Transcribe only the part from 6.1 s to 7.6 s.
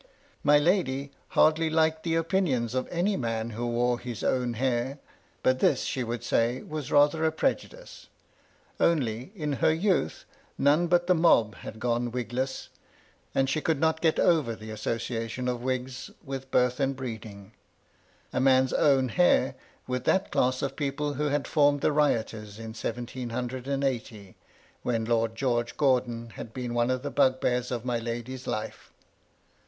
say was rather a pre